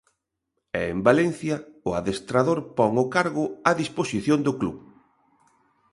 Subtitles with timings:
[0.79, 1.55] E en Valencia
[1.89, 4.75] o adestrador pon o cargo á disposición do club.